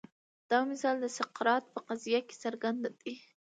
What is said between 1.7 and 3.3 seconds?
په قضیه کې څرګند دی.